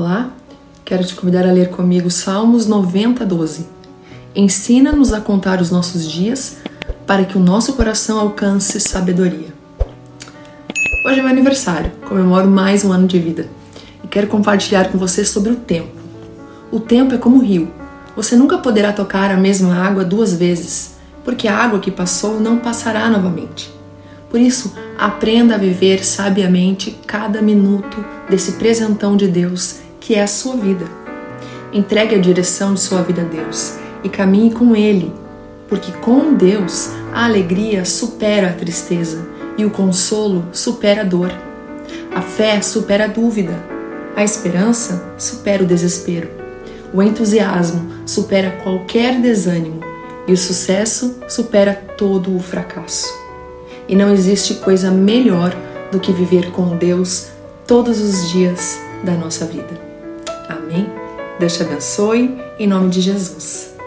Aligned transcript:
Olá, 0.00 0.30
quero 0.84 1.04
te 1.04 1.16
convidar 1.16 1.44
a 1.44 1.50
ler 1.50 1.70
comigo 1.70 2.08
Salmos 2.08 2.68
90, 2.68 3.26
12. 3.26 3.66
Ensina-nos 4.32 5.12
a 5.12 5.20
contar 5.20 5.60
os 5.60 5.72
nossos 5.72 6.08
dias 6.08 6.58
para 7.04 7.24
que 7.24 7.36
o 7.36 7.40
nosso 7.40 7.72
coração 7.72 8.20
alcance 8.20 8.78
sabedoria. 8.78 9.52
Hoje 11.04 11.18
é 11.18 11.20
meu 11.20 11.28
aniversário, 11.28 11.90
comemoro 12.08 12.46
mais 12.46 12.84
um 12.84 12.92
ano 12.92 13.08
de 13.08 13.18
vida 13.18 13.48
e 14.04 14.06
quero 14.06 14.28
compartilhar 14.28 14.88
com 14.92 14.98
você 14.98 15.24
sobre 15.24 15.50
o 15.50 15.56
tempo. 15.56 15.90
O 16.70 16.78
tempo 16.78 17.16
é 17.16 17.18
como 17.18 17.38
o 17.38 17.42
rio, 17.42 17.68
você 18.14 18.36
nunca 18.36 18.56
poderá 18.58 18.92
tocar 18.92 19.32
a 19.32 19.36
mesma 19.36 19.74
água 19.74 20.04
duas 20.04 20.32
vezes, 20.32 20.94
porque 21.24 21.48
a 21.48 21.56
água 21.56 21.80
que 21.80 21.90
passou 21.90 22.38
não 22.38 22.58
passará 22.58 23.10
novamente. 23.10 23.76
Por 24.30 24.38
isso, 24.38 24.74
aprenda 24.96 25.56
a 25.56 25.58
viver 25.58 26.04
sabiamente 26.04 26.96
cada 27.04 27.42
minuto 27.42 28.04
desse 28.30 28.52
presentão 28.52 29.16
de 29.16 29.26
Deus 29.26 29.87
que 30.08 30.14
é 30.14 30.22
a 30.22 30.26
sua 30.26 30.56
vida. 30.56 30.86
Entregue 31.70 32.14
a 32.14 32.18
direção 32.18 32.72
de 32.72 32.80
sua 32.80 33.02
vida 33.02 33.20
a 33.20 33.24
Deus 33.26 33.74
e 34.02 34.08
caminhe 34.08 34.50
com 34.50 34.74
Ele, 34.74 35.12
porque 35.68 35.92
com 36.00 36.32
Deus 36.32 36.92
a 37.12 37.26
alegria 37.26 37.84
supera 37.84 38.48
a 38.48 38.52
tristeza 38.54 39.28
e 39.58 39.66
o 39.66 39.70
consolo 39.70 40.46
supera 40.50 41.02
a 41.02 41.04
dor. 41.04 41.30
A 42.14 42.22
fé 42.22 42.62
supera 42.62 43.04
a 43.04 43.08
dúvida, 43.08 43.52
a 44.16 44.24
esperança 44.24 45.12
supera 45.18 45.62
o 45.62 45.66
desespero, 45.66 46.30
o 46.90 47.02
entusiasmo 47.02 47.86
supera 48.06 48.62
qualquer 48.62 49.20
desânimo 49.20 49.80
e 50.26 50.32
o 50.32 50.38
sucesso 50.38 51.18
supera 51.28 51.74
todo 51.98 52.34
o 52.34 52.40
fracasso. 52.40 53.12
E 53.86 53.94
não 53.94 54.10
existe 54.10 54.54
coisa 54.54 54.90
melhor 54.90 55.54
do 55.92 56.00
que 56.00 56.12
viver 56.12 56.50
com 56.52 56.78
Deus 56.78 57.26
todos 57.66 58.00
os 58.00 58.30
dias 58.30 58.80
da 59.04 59.12
nossa 59.12 59.44
vida. 59.44 59.87
Amém? 60.48 60.86
Deus 61.38 61.56
te 61.56 61.62
abençoe, 61.62 62.36
em 62.58 62.66
nome 62.66 62.90
de 62.90 63.00
Jesus. 63.00 63.77